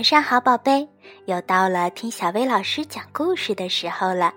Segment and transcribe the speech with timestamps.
[0.00, 0.88] 晚上好，宝贝，
[1.26, 4.32] 又到了听小薇老师讲故事的时候了。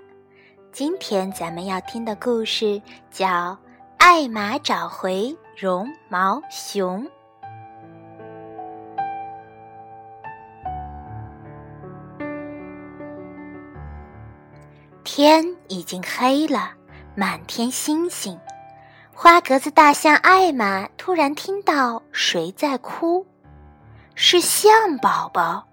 [0.73, 3.28] 今天咱们要听的故事叫
[3.97, 7.05] 《艾玛找回绒毛熊》。
[15.05, 16.73] 天已经黑了，
[17.16, 18.37] 满天星星。
[19.14, 23.25] 花格子大象艾玛突然听到谁在哭。
[24.15, 25.65] 是象宝宝。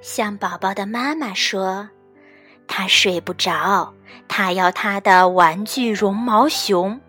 [0.00, 1.88] 象宝宝的妈妈说
[2.68, 3.92] ：“他睡不着，
[4.28, 7.00] 他要他的玩具绒毛熊。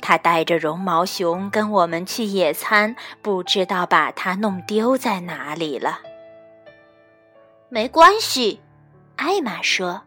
[0.00, 6.00] 他带着绒毛熊跟我们去野餐，不知道把它弄丢在哪里了。”
[7.68, 8.60] 没关系，
[9.16, 10.02] 艾玛说：“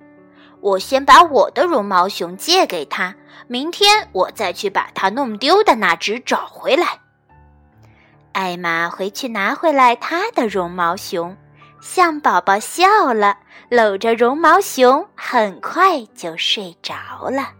[0.62, 3.16] 我先把我的绒毛熊借给他，
[3.48, 7.00] 明天我再去把它弄丢的那只找回来。”
[8.36, 11.38] 艾玛回去拿回来她的绒毛熊，
[11.80, 13.38] 象宝宝笑了，
[13.70, 16.94] 搂着绒毛熊，很快就睡着
[17.30, 17.54] 了。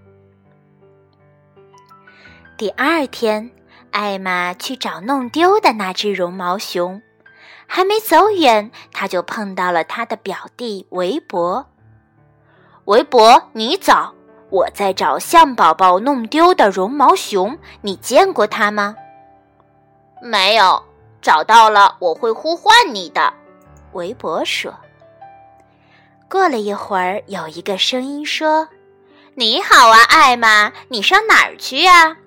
[2.58, 3.50] 第二天，
[3.92, 7.02] 艾玛去找弄丢的那只绒毛熊，
[7.66, 11.66] 还没走远，他就碰到了他的表弟围脖。
[12.84, 14.14] 围脖，你早，
[14.50, 18.98] 我在找象宝宝弄丢的绒毛熊，你见过它吗？
[20.26, 20.82] 没有
[21.22, 23.32] 找到了，我会呼唤你的。”
[23.94, 24.74] 围脖说。
[26.28, 28.68] 过了一会儿，有一个声音说
[29.36, 32.18] ：“你好啊，艾玛，你上哪儿去呀？”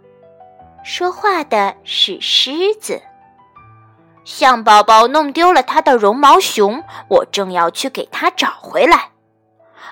[0.84, 3.02] 说话的是狮子。
[4.24, 9.10] 象宝宝弄丢了他的绒毛熊，我正要去给他找回来。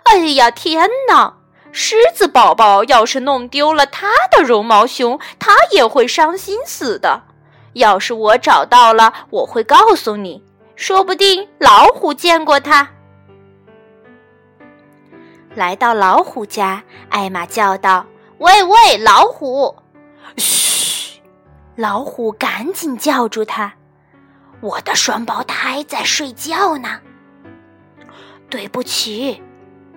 [0.05, 1.35] 哎呀，天哪！
[1.73, 7.23] 狮子宝宝要是弄丢了他的绒毛熊，他也会伤心死的。
[7.77, 10.43] 要是我找到了，我会告诉你。
[10.77, 12.89] 说不定老虎见过它。
[15.55, 18.05] 来到老虎家，艾玛叫道
[18.39, 19.75] ：“喂喂，老虎！”
[20.37, 21.21] 嘘，
[21.75, 23.73] 老虎赶紧叫住他
[24.61, 27.01] ：“我的双胞胎在睡觉呢。”
[28.51, 29.43] 对不起，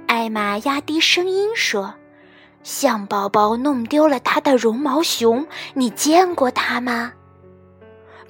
[0.07, 1.93] 艾玛压低声音说
[2.63, 7.11] ：“象宝宝弄丢了他的绒毛熊，你见过它吗？”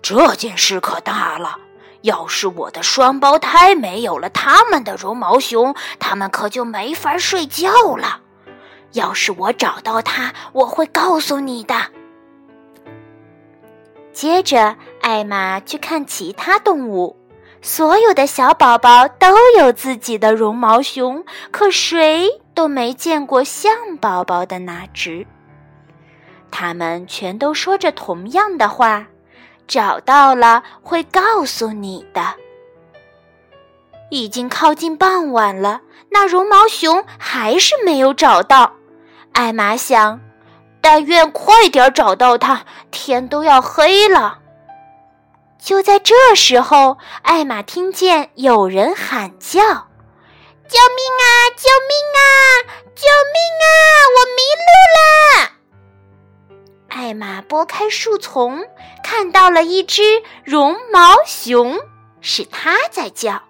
[0.01, 1.57] 这件事可大了！
[2.01, 8.21] 要是我的双胞胎没有了他们的绒毛熊，他们可就没法睡觉了。
[8.93, 11.75] 要是我找到它，我会告诉你的。
[14.13, 17.17] 接着，艾玛去看其他动物，
[17.61, 25.27] 所有的小宝宝都有自己的绒毛熊，可谁都没见过象宝宝的那只。
[26.49, 29.05] 他们全都说着同样的话。
[29.69, 32.33] 找到了，会告诉你的。
[34.09, 38.73] 已经靠近傍晚了，那绒毛熊还是没有找到。
[39.33, 40.19] 艾玛想，
[40.81, 44.39] 但愿快点找到它，天都要黑了。
[45.59, 49.59] 就在这时候，艾玛听见有人喊叫
[50.67, 51.27] ：“救命啊！
[51.55, 52.27] 救命啊！
[52.95, 53.69] 救命啊！
[54.15, 55.51] 我迷路了！”
[57.09, 58.63] 艾玛拨开树丛，
[59.03, 61.79] 看到了一只绒毛熊，
[62.21, 63.41] 是它在叫。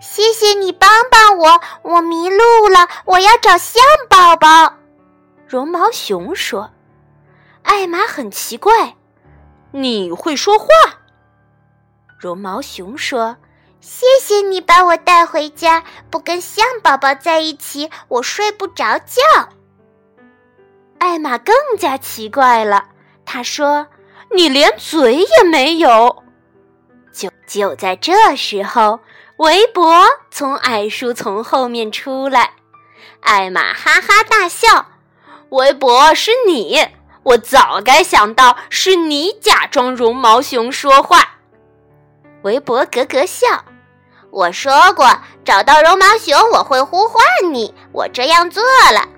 [0.00, 4.76] 谢谢你帮帮我，我迷路了，我要找象宝宝。
[5.46, 6.70] 绒毛熊说
[7.62, 8.96] ：“艾玛很奇怪，
[9.72, 10.66] 你会说话？”
[12.18, 13.36] 绒毛熊说
[13.82, 19.50] ：“谢谢你把我带回家，不跟象宝宝在一起，我睡不着觉。”
[21.08, 22.84] 艾玛更加奇怪了，
[23.24, 23.86] 他说
[24.36, 26.22] ：“你连嘴也没有。”
[27.10, 29.00] 就就在这时候，
[29.38, 32.50] 围脖从矮树丛后面出来，
[33.20, 34.84] 艾玛哈哈大笑
[35.48, 36.78] ：“围脖是你！
[37.22, 41.38] 我早该想到是你假装绒毛熊说话。”
[42.44, 43.64] 围脖咯咯笑
[44.30, 48.62] ：“我说过，找到绒毛熊我会呼唤你，我这样做
[48.92, 49.08] 了。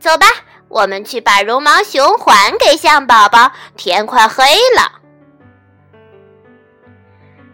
[0.00, 0.26] 走吧。”
[0.68, 3.52] 我们去把绒毛熊还给象宝宝。
[3.76, 4.44] 天快黑
[4.76, 5.00] 了，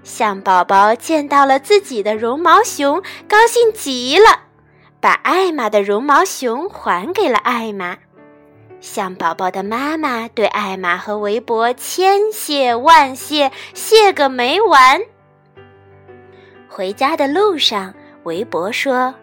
[0.02, 4.40] 象宝宝见到了自己的绒毛熊，高兴极了，
[5.00, 7.98] 把艾玛的绒毛熊还给了艾玛。
[8.80, 15.00] 象宝宝的妈妈对艾玛和围脖千谢万谢，谢个没完。
[16.68, 17.94] 回家的路上，
[18.24, 19.14] 围脖说：“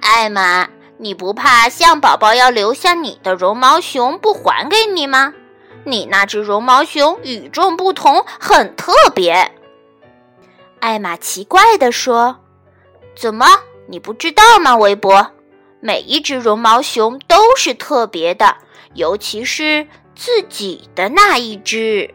[0.00, 0.66] 艾玛。”
[0.98, 5.34] 你不怕象宝宝要留下你的绒毛熊不还给你吗？
[5.84, 9.52] 你那只绒毛熊与众不同，很特别。
[10.80, 12.38] 艾玛奇怪地说
[13.14, 13.46] ：“怎么，
[13.88, 15.32] 你不知道吗，韦伯？
[15.80, 18.56] 每一只绒毛熊都是特别的，
[18.94, 22.14] 尤其是自己的那一只。”